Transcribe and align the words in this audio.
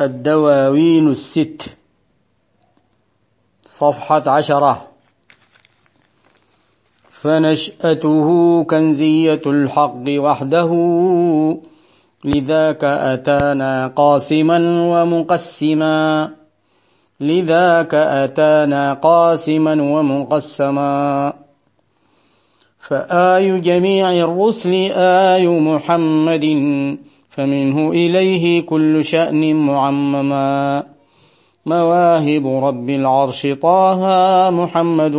الدواوين 0.00 1.08
الست. 1.08 1.76
صفحة 3.66 4.22
عشرة. 4.26 4.88
فنشأته 7.10 8.62
كنزية 8.64 9.42
الحق 9.46 10.04
وحده. 10.08 10.70
لذاك 12.24 12.84
أتانا 12.84 13.86
قاسما 13.96 14.58
ومقسما. 14.82 16.30
لذاك 17.20 17.94
أتانا 17.94 18.94
قاسما 18.94 19.82
ومقسما. 19.82 21.32
فآي 22.80 23.60
جميع 23.60 24.12
الرسل 24.12 24.72
آي 24.92 25.48
محمد. 25.48 26.44
فمنه 27.36 27.90
إليه 27.90 28.60
كل 28.60 29.04
شأن 29.04 29.54
معمما. 29.54 30.82
مواهب 31.66 32.64
رب 32.64 32.90
العرش 32.90 33.46
طه 33.46 34.00
محمد 34.50 35.16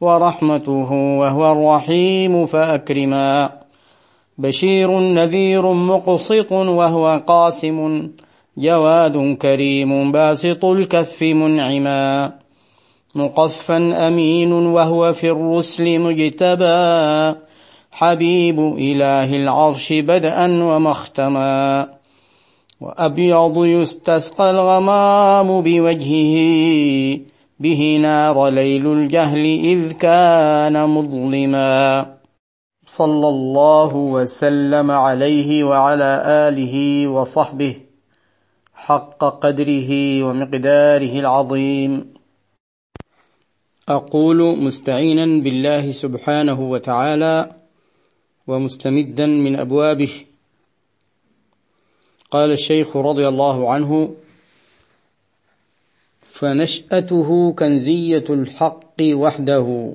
ورحمته 0.00 0.92
وهو 0.92 1.52
الرحيم 1.52 2.46
فأكرما. 2.46 3.50
بشير 4.38 4.98
نذير 4.98 5.72
مقسط 5.72 6.52
وهو 6.52 7.22
قاسم. 7.26 8.08
جواد 8.58 9.36
كريم 9.42 10.12
باسط 10.12 10.64
الكف 10.64 11.22
منعما. 11.22 12.32
مقفا 13.14 14.08
أمين 14.08 14.52
وهو 14.52 15.12
في 15.12 15.30
الرسل 15.30 15.98
مجتبى. 15.98 17.43
حبيب 17.94 18.58
إله 18.60 19.36
العرش 19.36 19.92
بدءا 19.92 20.46
ومختما 20.46 21.88
وأبيض 22.80 23.64
يستسقى 23.64 24.50
الغمام 24.50 25.60
بوجهه 25.60 27.20
به 27.60 27.98
نار 28.02 28.48
ليل 28.48 28.86
الجهل 28.92 29.44
إذ 29.44 29.92
كان 29.92 30.88
مظلما. 30.88 32.06
صلى 32.86 33.28
الله 33.28 33.96
وسلم 33.96 34.90
عليه 34.90 35.64
وعلى 35.64 36.22
آله 36.26 37.06
وصحبه 37.08 37.76
حق 38.74 39.24
قدره 39.24 39.90
ومقداره 40.24 41.14
العظيم. 41.20 42.14
أقول 43.88 44.58
مستعينا 44.58 45.26
بالله 45.42 45.92
سبحانه 45.92 46.60
وتعالى 46.60 47.63
ومستمدا 48.46 49.26
من 49.26 49.56
أبوابه. 49.56 50.24
قال 52.30 52.52
الشيخ 52.52 52.96
رضي 52.96 53.28
الله 53.28 53.72
عنه 53.72 54.14
فنشأته 56.22 57.52
كنزية 57.52 58.24
الحق 58.30 59.00
وحده. 59.02 59.94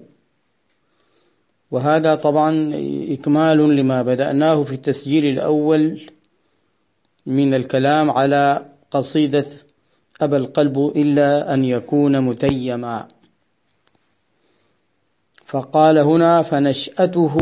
وهذا 1.71 2.15
طبعا 2.15 2.73
إكمال 3.09 3.75
لما 3.75 4.01
بدأناه 4.01 4.63
في 4.63 4.73
التسجيل 4.73 5.25
الأول 5.25 6.01
من 7.25 7.53
الكلام 7.53 8.09
على 8.11 8.65
قصيدة 8.91 9.45
أبى 10.21 10.37
القلب 10.37 10.77
إلا 10.95 11.53
أن 11.53 11.65
يكون 11.65 12.21
متيما 12.21 13.07
فقال 15.45 15.97
هنا 15.97 16.43
فنشأته 16.43 17.35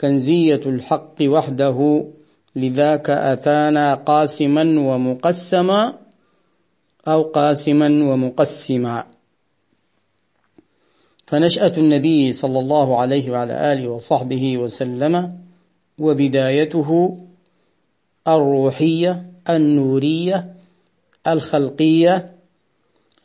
كنزية 0.00 0.60
الحق 0.66 1.14
وحده 1.22 2.06
لذاك 2.56 3.10
أتانا 3.10 3.94
قاسما 3.94 4.62
ومقسما 4.62 5.98
أو 7.08 7.22
قاسما 7.22 7.86
ومقسما. 7.86 9.06
فنشأة 11.26 11.72
النبي 11.76 12.32
صلى 12.32 12.58
الله 12.58 13.00
عليه 13.00 13.30
وعلى 13.30 13.72
آله 13.72 13.88
وصحبه 13.88 14.58
وسلم 14.58 15.34
وبدايته 15.98 17.18
الروحية 18.28 19.26
النورية 19.50 20.54
الخلقية 21.26 22.34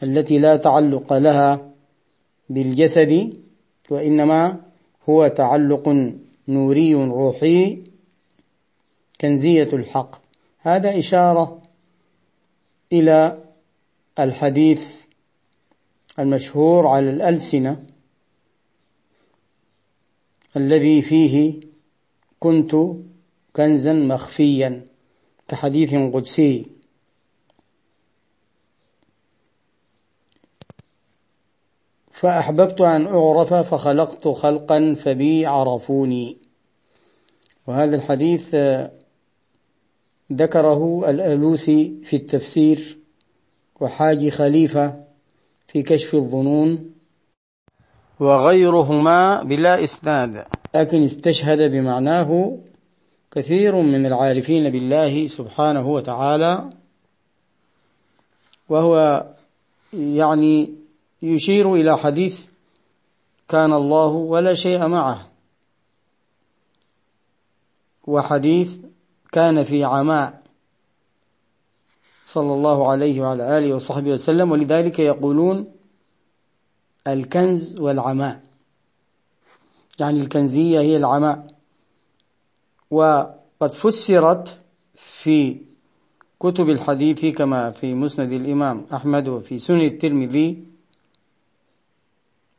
التي 0.03 0.39
لا 0.39 0.55
تعلق 0.55 1.13
لها 1.13 1.71
بالجسد 2.49 3.37
وإنما 3.89 4.55
هو 5.09 5.27
تعلق 5.27 6.11
نوري 6.47 6.93
روحي 6.93 7.83
كنزية 9.21 9.69
الحق. 9.73 10.15
هذا 10.59 10.99
إشارة 10.99 11.61
إلى 12.91 13.43
الحديث 14.19 15.01
المشهور 16.19 16.87
على 16.87 17.09
الألسنة 17.09 17.85
الذي 20.57 21.01
فيه 21.01 21.59
كنت 22.39 22.75
كنزا 23.53 23.93
مخفيا 23.93 24.85
كحديث 25.47 25.95
قدسي. 25.95 26.80
فأحببت 32.21 32.81
أن 32.81 33.07
أعرف 33.07 33.53
فخلقت 33.53 34.27
خلقا 34.27 34.93
فبي 34.93 35.45
عرفوني. 35.45 36.37
وهذا 37.67 37.95
الحديث 37.95 38.55
ذكره 40.33 41.09
الألوسي 41.09 41.93
في 42.03 42.15
التفسير 42.15 42.97
وحاجي 43.79 44.31
خليفة 44.31 45.03
في 45.67 45.81
كشف 45.81 46.15
الظنون. 46.15 46.91
وغيرهما 48.19 49.43
بلا 49.43 49.83
إسناد. 49.83 50.45
لكن 50.75 51.03
استشهد 51.03 51.71
بمعناه 51.71 52.57
كثير 53.31 53.75
من 53.75 54.05
العارفين 54.05 54.69
بالله 54.69 55.27
سبحانه 55.27 55.87
وتعالى. 55.89 56.69
وهو 58.69 59.25
يعني 59.93 60.80
يشير 61.21 61.75
إلى 61.75 61.97
حديث 61.97 62.45
كان 63.49 63.73
الله 63.73 64.07
ولا 64.07 64.53
شيء 64.53 64.87
معه. 64.87 65.27
وحديث 68.07 68.77
كان 69.31 69.63
في 69.63 69.83
عماء 69.83 70.41
صلى 72.25 72.53
الله 72.53 72.91
عليه 72.91 73.21
وعلى 73.21 73.57
آله 73.57 73.73
وصحبه 73.73 74.09
وسلم 74.11 74.51
ولذلك 74.51 74.99
يقولون 74.99 75.71
الكنز 77.07 77.79
والعماء. 77.79 78.43
يعني 79.99 80.21
الكنزية 80.21 80.79
هي 80.79 80.97
العماء. 80.97 81.47
وقد 82.91 83.71
فسرت 83.73 84.57
في 84.95 85.57
كتب 86.39 86.69
الحديث 86.69 87.25
كما 87.25 87.71
في 87.71 87.93
مسند 87.93 88.31
الإمام 88.31 88.85
أحمد 88.93 89.27
وفي 89.27 89.59
سنن 89.59 89.81
الترمذي 89.81 90.70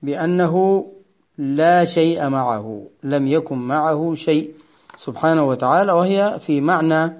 بأنه 0.03 0.87
لا 1.39 1.85
شيء 1.85 2.29
معه 2.29 2.87
لم 3.03 3.27
يكن 3.27 3.59
معه 3.59 4.15
شيء 4.15 4.55
سبحانه 4.97 5.45
وتعالى 5.45 5.93
وهي 5.93 6.41
في 6.41 6.61
معنى 6.61 7.13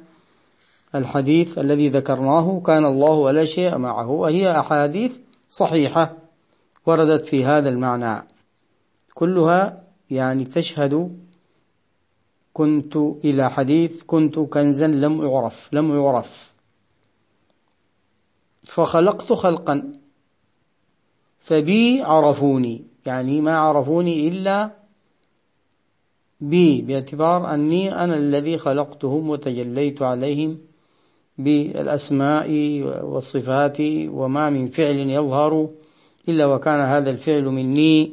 الحديث 0.95 1.59
الذي 1.59 1.89
ذكرناه 1.89 2.63
كان 2.67 2.85
الله 2.85 3.11
ولا 3.11 3.45
شيء 3.45 3.79
معه 3.79 4.11
وهي 4.11 4.59
أحاديث 4.61 5.17
صحيحة 5.51 6.13
وردت 6.87 7.27
في 7.27 7.45
هذا 7.45 7.69
المعنى. 7.69 8.23
كلها 9.15 9.83
يعني 10.11 10.45
تشهد 10.45 11.19
كنت 12.53 12.97
إلى 12.97 13.51
حديث 13.51 14.03
كنت 14.03 14.39
كنزا 14.39 14.87
لم 14.87 15.23
يعرف 15.23 15.69
لم 15.73 15.97
يعرف 15.97 16.53
فخلقت 18.63 19.33
خلقا. 19.33 19.93
فبي 21.43 22.03
عرفوني 22.03 22.85
يعني 23.07 23.41
ما 23.41 23.57
عرفوني 23.57 24.29
إلا 24.29 24.71
بي 26.41 26.81
باعتبار 26.81 27.55
أني 27.55 28.05
أنا 28.05 28.17
الذي 28.17 28.59
خلقتهم 28.59 29.31
وتجليت 29.31 30.03
عليهم 30.03 30.59
بالأسماء 31.39 32.51
والصفات 33.03 33.77
وما 34.07 34.51
من 34.51 34.69
فعل 34.69 34.97
يظهر 34.97 35.69
إلا 36.29 36.47
وكان 36.47 36.81
هذا 36.81 37.11
الفعل 37.11 37.45
مني. 37.45 38.13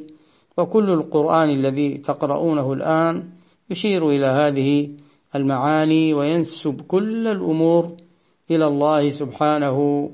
وكل 0.58 0.90
القرآن 0.90 1.50
الذي 1.50 1.98
تقرؤونه 1.98 2.72
الآن 2.72 3.28
يشير 3.70 4.08
إلى 4.08 4.26
هذه 4.26 4.90
المعاني 5.34 6.14
وينسب 6.14 6.80
كل 6.80 7.28
الأمور 7.28 7.96
إلى 8.50 8.66
الله 8.66 9.10
سبحانه 9.10 10.10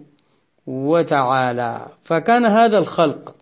وتعالى. 0.67 1.87
فكان 2.05 2.45
هذا 2.45 2.79
الخلق 2.79 3.35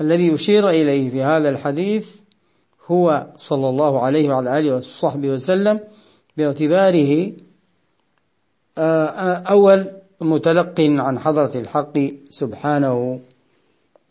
الذي 0.00 0.28
يشير 0.28 0.68
إليه 0.68 1.10
في 1.10 1.22
هذا 1.22 1.48
الحديث 1.48 2.16
هو 2.90 3.26
صلى 3.36 3.68
الله 3.68 4.00
عليه 4.00 4.28
وعلى 4.28 4.58
آله 4.58 4.76
وصحبه 4.76 5.28
وسلم 5.28 5.80
باعتباره 6.36 7.32
أول 9.48 9.90
متلق 10.20 10.80
عن 10.80 11.18
حضرة 11.18 11.50
الحق 11.54 11.98
سبحانه 12.30 13.20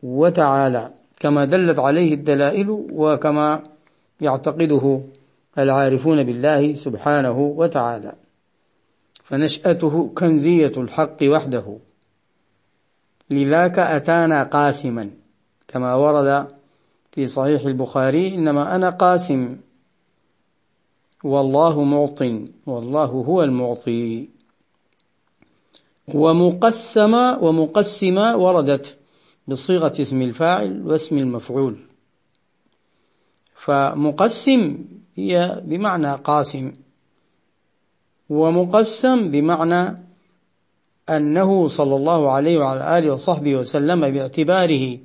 وتعالى. 0.03 0.91
كما 1.19 1.45
دلت 1.45 1.79
عليه 1.79 2.13
الدلائل 2.13 2.69
وكما 2.93 3.63
يعتقده 4.21 5.01
العارفون 5.57 6.23
بالله 6.23 6.73
سبحانه 6.73 7.39
وتعالى. 7.39 8.13
فنشأته 9.23 10.11
كنزية 10.15 10.73
الحق 10.77 11.17
وحده. 11.23 11.77
لذاك 13.29 13.79
أتانا 13.79 14.43
قاسما. 14.43 15.09
كما 15.67 15.95
ورد 15.95 16.47
في 17.11 17.27
صحيح 17.27 17.65
البخاري 17.65 18.35
إنما 18.35 18.75
أنا 18.75 18.89
قاسم. 18.89 19.57
والله 21.23 21.83
معط. 21.83 22.21
والله 22.65 23.05
هو 23.05 23.43
المعطي. 23.43 24.29
ومقسم 26.07 27.13
ومقسم 27.43 28.17
وردت 28.17 28.97
بصيغة 29.47 30.01
اسم 30.01 30.21
الفاعل 30.21 30.81
واسم 30.87 31.17
المفعول. 31.17 31.75
فمقسم 33.55 34.85
هي 35.15 35.61
بمعنى 35.65 36.13
قاسم 36.13 36.73
ومقسم 38.29 39.31
بمعنى 39.31 40.12
أنه 41.09 41.67
صلى 41.67 41.95
الله 41.95 42.31
عليه 42.31 42.59
وعلى 42.59 42.97
آله 42.97 43.13
وصحبه 43.13 43.55
وسلم 43.55 44.09
باعتباره 44.09 44.97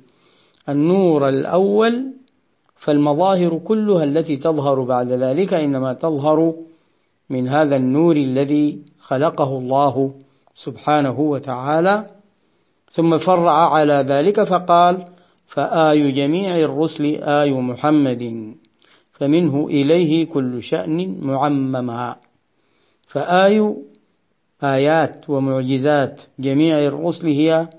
النور 0.69 1.29
الأول 1.29 2.13
فالمظاهر 2.75 3.57
كلها 3.57 4.03
التي 4.03 4.37
تظهر 4.37 4.81
بعد 4.81 5.11
ذلك 5.11 5.53
إنما 5.53 5.93
تظهر 5.93 6.53
من 7.29 7.49
هذا 7.49 7.75
النور 7.75 8.15
الذي 8.15 8.81
خلقه 8.99 9.57
الله 9.57 10.11
سبحانه 10.55 11.19
وتعالى. 11.19 12.07
ثم 12.91 13.17
فرع 13.17 13.73
على 13.73 13.93
ذلك 13.93 14.43
فقال 14.43 15.05
فآي 15.47 16.11
جميع 16.11 16.57
الرسل 16.57 17.15
آي 17.23 17.53
محمد 17.53 18.53
فمنه 19.13 19.67
إليه 19.67 20.25
كل 20.25 20.63
شأن 20.63 21.17
معمما 21.21 22.15
فآي 23.07 23.75
آيات 24.63 25.29
ومعجزات. 25.29 26.21
جميع 26.39 26.79
الرسل 26.79 27.27
هي 27.27 27.69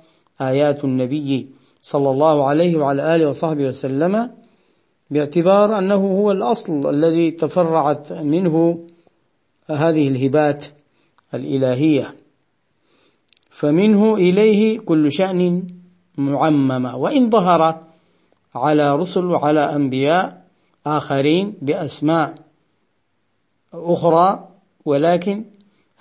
آيات 0.41 0.85
النبي 0.85 1.49
صلى 1.83 2.11
الله 2.11 2.47
عليه 2.47 2.77
وعلى 2.77 3.17
آله 3.17 3.29
وصحبه 3.29 3.69
وسلم 3.69 4.31
باعتبار 5.11 5.79
أنه 5.79 5.95
هو 5.95 6.33
الأصل 6.33 6.91
الذي 6.91 7.31
تفرعت 7.31 8.13
منه 8.13 8.87
هذه 9.71 10.09
الهبات 10.09 10.65
الإلهية. 11.35 12.15
فمنه 13.51 14.15
إليه 14.15 14.79
كل 14.79 15.13
شأن 15.13 15.67
معممة 16.19 16.97
وإن 16.97 17.31
ظهر 17.31 17.85
على 18.55 18.97
رسل 18.97 19.25
وعلى 19.25 19.75
أنبياء 19.77 20.45
آخرين 20.87 21.55
بأسماء 21.63 22.35
أخرى 23.75 24.49
ولكن 24.85 25.45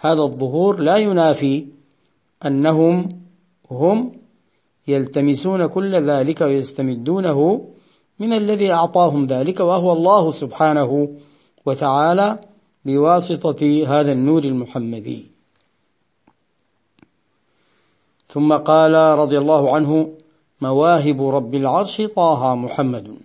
هذا 0.02 0.22
الظهور 0.22 0.80
لا 0.80 0.96
ينافي 0.98 1.68
أنهم 2.46 3.10
هم 3.72 4.12
يلتمسون 4.88 5.66
كل 5.66 5.96
ذلك 5.96 6.42
ويستمدونه 6.42 7.68
من 8.20 8.34
الذي 8.34 8.72
أعطاهم 8.72 9.26
ذلك 9.26 9.60
وهو 9.60 9.94
الله 9.94 10.32
سبحانه 10.32 11.10
وتعالى 11.66 12.40
بواسطة 12.86 13.62
هذا 13.88 14.12
النور 14.12 14.44
المحمدي. 14.44 15.32
ثم 18.28 18.54
قال 18.54 18.94
رضي 18.94 19.38
الله 19.38 19.76
عنه 19.76 20.14
مواهب 20.62 21.28
رب 21.28 21.56
العرش 21.56 22.02
طه 22.02 22.56
محمد 22.56 23.16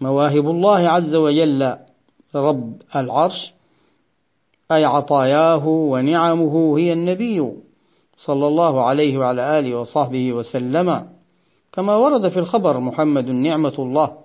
مواهب 0.00 0.50
الله 0.50 0.88
عز 0.88 1.14
وجل 1.14 1.76
رب 2.34 2.82
العرش 2.96 3.52
أي 4.72 4.84
عطاياه 4.84 5.66
ونعمه 5.66 6.78
هي 6.78 6.92
النبي 6.92 7.52
صلى 8.16 8.46
الله 8.46 8.84
عليه 8.84 9.18
وعلى 9.18 9.58
آله 9.58 9.74
وصحبه 9.74 10.32
وسلم. 10.32 11.08
كما 11.72 11.96
ورد 11.96 12.28
في 12.28 12.38
الخبر 12.38 12.80
محمد 12.80 13.30
نعمة 13.30 13.74
الله 13.78 14.16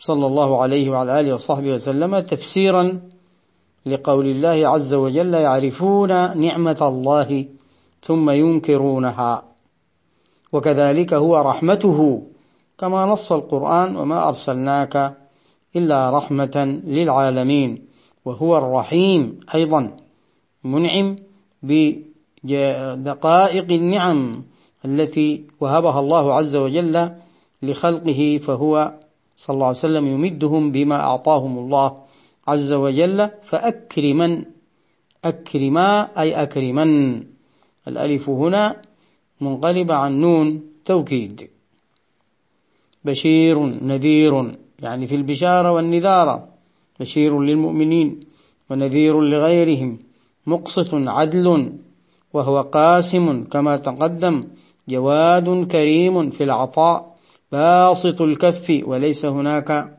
صلى 0.00 0.26
الله 0.26 0.62
عليه 0.62 0.90
وعلى 0.90 1.20
آله 1.20 1.34
وصحبه 1.34 1.74
وسلم 1.74 2.18
تفسيرا 2.18 3.00
لقول 3.86 4.26
الله 4.26 4.68
عز 4.68 4.94
وجل 4.94 5.34
يعرفون 5.34 6.38
نعمة 6.40 6.78
الله 6.82 7.46
ثم 8.02 8.30
ينكرونها 8.30 9.42
وكذلك 10.52 11.14
هو 11.14 11.36
رحمته 11.36 12.22
كما 12.78 13.06
نص 13.06 13.32
القرآن 13.32 13.96
وما 13.96 14.28
أرسلناك 14.28 15.16
إلا 15.76 16.10
رحمة 16.10 16.80
للعالمين 16.86 17.93
وهو 18.24 18.58
الرحيم 18.58 19.40
أيضا 19.54 19.96
منعم 20.64 21.16
بدقائق 21.62 22.12
النعم 23.72 24.44
التي 24.84 25.44
وهبها 25.60 26.00
الله 26.00 26.34
عز 26.34 26.56
وجل 26.56 27.10
لخلقه 27.62 28.40
فهو 28.42 28.94
صلى 29.36 29.54
الله 29.54 29.66
عليه 29.66 29.78
وسلم 29.78 30.06
يمدهم 30.06 30.72
بما 30.72 30.96
أعطاهم 30.96 31.58
الله 31.58 32.02
عز 32.48 32.72
وجل 32.72 33.30
فأكرمن 33.44 34.44
أكرما 35.24 36.20
أي 36.20 36.42
أكرمن. 36.42 37.22
الألف 37.88 38.28
هنا 38.28 38.82
منقلبة 39.40 39.94
عن 39.94 40.20
نون 40.20 40.62
توكيد. 40.84 41.50
بشير 43.04 43.66
نذير 43.66 44.52
يعني 44.82 45.06
في 45.06 45.14
البشارة 45.14 45.72
والنذارة. 45.72 46.48
بشير 47.00 47.40
للمؤمنين 47.40 48.20
ونذير 48.70 49.20
لغيرهم 49.20 49.98
مقسط 50.46 50.94
عدل 50.94 51.72
وهو 52.34 52.60
قاسم 52.60 53.44
كما 53.44 53.76
تقدم 53.76 54.44
جواد 54.88 55.66
كريم 55.66 56.30
في 56.30 56.44
العطاء 56.44 57.14
باسط 57.52 58.22
الكف 58.22 58.82
وليس 58.86 59.24
هناك 59.26 59.96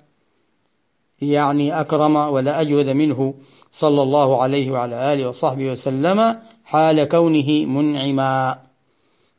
يعني 1.22 1.80
أكرم 1.80 2.16
ولا 2.16 2.62
أجود 2.62 2.90
منه 2.90 3.34
صلى 3.72 4.02
الله 4.04 4.42
عليه 4.42 4.72
وعلى 4.72 5.14
آله 5.14 5.28
وصحبه 5.28 5.72
وسلم 5.72 6.36
حال 6.66 7.04
كونه 7.04 7.66
منعما. 7.66 8.60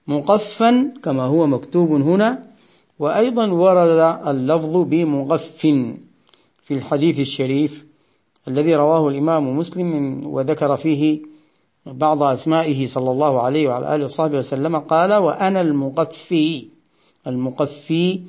مقفا 0.07 0.93
كما 1.03 1.23
هو 1.23 1.47
مكتوب 1.47 1.93
هنا 1.93 2.43
وأيضا 2.99 3.47
ورد 3.47 4.19
اللفظ 4.27 4.77
بمغف. 4.77 5.67
في 6.67 6.75
الحديث 6.75 7.21
الشريف 7.21 7.87
الذي 8.49 8.75
رواه 8.75 9.09
الإمام 9.09 9.59
مسلم 9.59 10.21
وذكر 10.27 10.77
فيه 10.77 11.21
بعض 11.87 12.23
أسمائه 12.23 12.87
صلى 12.87 13.11
الله 13.11 13.43
عليه 13.43 13.69
وعلى 13.69 13.95
آله 13.95 14.05
وصحبه 14.05 14.39
وسلم 14.39 14.79
قال 14.79 15.15
وأنا 15.15 15.61
المقفي 15.61 16.69
المقفي 17.27 18.21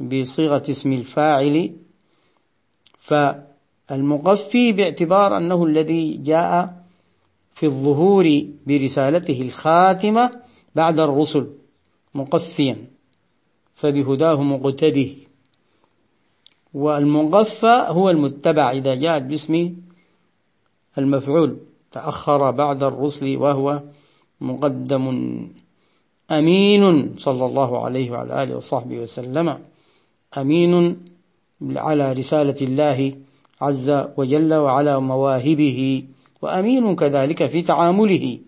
بصيغة 0.00 0.62
اسم 0.70 0.92
الفاعل 0.92 1.72
فالمقفي 2.98 4.72
باعتبار 4.72 5.36
أنه 5.36 5.64
الذي 5.64 6.16
جاء 6.16 6.84
في 7.54 7.66
الظهور 7.66 8.44
برسالته 8.66 9.42
الخاتمة 9.42 10.30
بعد 10.74 11.00
الرسل 11.00 11.46
مقفيا 12.14 12.76
فبهداه 13.74 14.42
مقتده. 14.42 15.29
والمغفى 16.74 17.84
هو 17.88 18.10
المتبع 18.10 18.70
إذا 18.70 18.94
جاءت 18.94 19.22
باسم 19.22 19.74
المفعول. 20.98 21.56
تأخر 21.90 22.50
بعد 22.50 22.82
الرسل 22.82 23.36
وهو 23.36 23.82
مقدم 24.40 25.04
أمين 26.30 27.14
صلى 27.16 27.46
الله 27.46 27.84
عليه 27.84 28.10
وعلى 28.10 28.42
آله 28.42 28.56
وصحبه 28.56 28.98
وسلم. 28.98 29.58
أمين 30.38 30.96
على 31.76 32.12
رسالة 32.12 32.56
الله 32.62 33.14
عز 33.60 33.90
وجل 34.16 34.54
وعلى 34.54 35.00
مواهبه 35.00 36.04
وأمين 36.42 36.96
كذلك 36.96 37.46
في 37.46 37.62
تعامله 37.62 38.38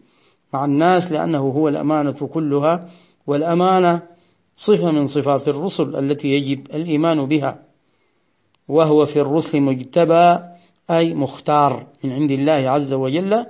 مع 0.54 0.64
الناس 0.64 1.12
لأنه 1.12 1.38
هو 1.38 1.68
الأمانة 1.68 2.12
كلها 2.12 2.88
والأمانة 3.26 4.02
صفة 4.56 4.90
من 4.90 5.06
صفات 5.06 5.48
الرسل 5.48 5.96
التي 5.96 6.28
يجب 6.28 6.66
الإيمان 6.74 7.26
بها. 7.26 7.71
وهو 8.72 9.06
في 9.06 9.20
الرسل 9.20 9.60
مجتبى 9.60 10.38
أي 10.90 11.14
مختار 11.14 11.86
من 12.04 12.12
عند 12.12 12.30
الله 12.30 12.52
عز 12.52 12.92
وجل 12.92 13.46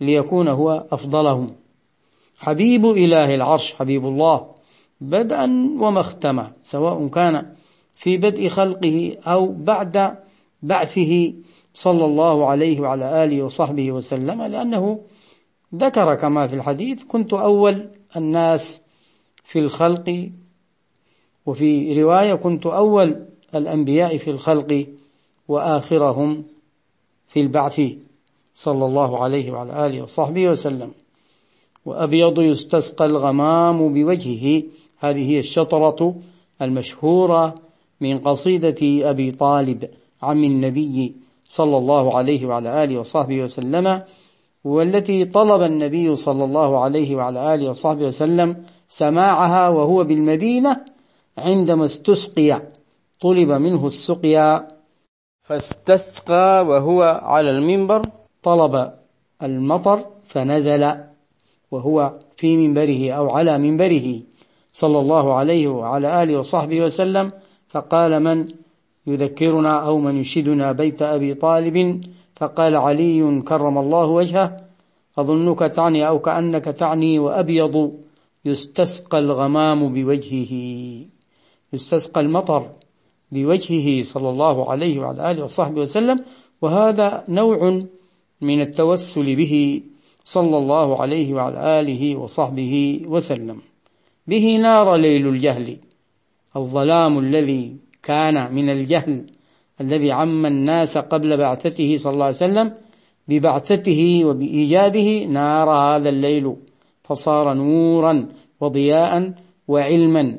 ليكون 0.00 0.48
هو 0.48 0.86
أفضلهم. 0.92 1.46
حبيب 2.38 2.86
إله 2.86 3.34
العرش 3.34 3.74
حبيب 3.74 4.06
الله 4.06 4.46
بدءا 5.00 5.44
ومختما 5.80 6.52
سواء 6.62 7.08
كان 7.08 7.54
في 7.92 8.16
بدء 8.16 8.48
خلقه 8.48 9.16
أو 9.26 9.52
بعد 9.52 10.18
بعثه 10.62 11.32
صلى 11.74 12.04
الله 12.04 12.46
عليه 12.46 12.80
وعلى 12.80 13.24
آله 13.24 13.42
وصحبه 13.42 13.92
وسلم 13.92 14.42
لأنه 14.42 15.00
ذكر 15.74 16.14
كما 16.14 16.46
في 16.46 16.54
الحديث 16.54 17.04
كنت 17.04 17.32
أول 17.32 17.90
الناس 18.16 18.80
في 19.44 19.58
الخلق 19.58 20.30
وفي 21.46 22.02
رواية 22.02 22.34
كنت 22.34 22.66
أول 22.66 23.31
الأنبياء 23.54 24.16
في 24.16 24.30
الخلق 24.30 24.86
وآخرهم 25.48 26.44
في 27.28 27.40
البعث 27.40 27.80
صلى 28.54 28.86
الله 28.86 29.18
عليه 29.18 29.50
وعلى 29.50 29.86
آله 29.86 30.02
وصحبه 30.02 30.48
وسلم. 30.48 30.90
وأبيض 31.84 32.40
يستسقى 32.40 33.06
الغمام 33.06 33.94
بوجهه. 33.94 34.62
هذه 34.98 35.30
هي 35.30 35.38
الشطرة 35.38 36.14
المشهورة 36.62 37.54
من 38.00 38.18
قصيدة 38.18 39.10
أبي 39.10 39.30
طالب 39.30 39.90
عم 40.22 40.44
النبي 40.44 41.14
صلى 41.44 41.76
الله 41.76 42.16
عليه 42.16 42.46
وعلى 42.46 42.84
آله 42.84 42.98
وصحبه 42.98 43.42
وسلم 43.42 44.02
والتي 44.64 45.24
طلب 45.24 45.62
النبي 45.62 46.16
صلى 46.16 46.44
الله 46.44 46.78
عليه 46.78 47.16
وعلى 47.16 47.54
آله 47.54 47.70
وصحبه 47.70 48.06
وسلم 48.06 48.64
سماعها 48.88 49.68
وهو 49.68 50.04
بالمدينة 50.04 50.84
عندما 51.38 51.84
استسقي. 51.84 52.62
طلب 53.22 53.50
منه 53.50 53.86
السقيا. 53.86 54.68
فاستسقى 55.42 56.66
وهو 56.66 57.20
على 57.22 57.50
المنبر. 57.50 58.02
طلب 58.42 58.92
المطر 59.42 59.98
فنزل 60.26 60.94
وهو 61.70 62.12
في 62.36 62.56
منبره 62.56 63.12
أو 63.12 63.30
على 63.30 63.58
منبره 63.58 64.20
صلى 64.72 64.98
الله 64.98 65.34
عليه 65.34 65.68
وعلى 65.68 66.22
آله 66.22 66.38
وصحبه 66.38 66.80
وسلم. 66.80 67.32
فقال 67.68 68.20
من 68.22 68.46
يذكرنا 69.06 69.86
أو 69.86 69.98
من 69.98 70.20
يشدنا 70.20 70.72
بيت 70.72 71.02
أبي 71.02 71.34
طالب؟ 71.34 72.04
فقال 72.36 72.76
علي 72.76 73.40
كرم 73.40 73.78
الله 73.78 74.06
وجهه. 74.06 74.56
أظنك 75.18 75.58
تعني 75.58 76.08
أو 76.08 76.18
كأنك 76.18 76.64
تعني 76.64 77.18
وأبيض. 77.18 77.92
يستسقى 78.44 79.18
الغمام 79.18 79.94
بوجهه. 79.94 80.52
يستسقى 81.72 82.20
المطر 82.20 82.62
بوجهه 83.32 84.02
صلى 84.02 84.28
الله 84.28 84.70
عليه 84.70 85.00
وعلى 85.00 85.30
آله 85.30 85.44
وصحبه 85.44 85.80
وسلم 85.80 86.18
وهذا 86.62 87.24
نوع 87.28 87.82
من 88.40 88.60
التوسل 88.60 89.36
به 89.36 89.82
صلى 90.24 90.56
الله 90.58 90.88
عليه 91.02 91.34
وعلى 91.34 91.80
آله 91.80 92.16
وصحبه 92.16 93.02
وسلم. 93.06 93.58
به 94.26 94.56
نار 94.56 94.96
ليل 94.96 95.28
الجهل 95.28 95.76
الظلام 96.56 97.18
الذي 97.18 97.76
كان 98.02 98.54
من 98.54 98.70
الجهل 98.70 99.26
الذي 99.80 100.12
عم 100.12 100.46
الناس 100.46 100.98
قبل 100.98 101.36
بعثته 101.36 101.98
صلى 101.98 102.12
الله 102.12 102.24
عليه 102.24 102.36
وسلم 102.36 102.68
ببعثته 103.28 104.24
وبإيجاده 104.24 105.24
نار 105.24 105.70
هذا 105.70 106.08
الليل. 106.08 106.56
فصار 107.04 107.54
نورا 107.54 108.28
وضياء 108.60 109.32
وعلما 109.68 110.38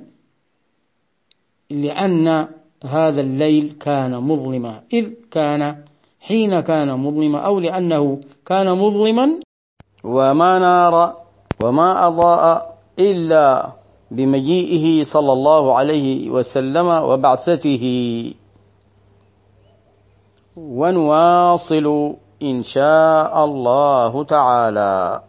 لأن 1.69 2.47
هذا 2.83 3.21
الليل 3.21 3.75
كان 3.79 4.19
مظلما. 4.19 4.83
إذ 4.93 5.05
كان 5.31 5.83
حين 6.19 6.59
كان 6.59 6.99
مظلما 6.99 7.39
أو 7.39 7.59
لأنه 7.59 8.19
كان 8.45 8.71
مظلما 8.77 9.39
وما 10.03 10.59
نار 10.59 11.15
وما 11.63 12.07
أضاء 12.07 12.77
إلا 12.99 13.75
بمجيئه 14.11 15.03
صلى 15.03 15.33
الله 15.33 15.73
عليه 15.77 16.29
وسلم 16.29 16.87
وبعثته. 16.87 17.85
ونواصل 20.55 22.13
إن 22.41 22.63
شاء 22.63 23.45
الله 23.45 24.23
تعالى. 24.23 25.21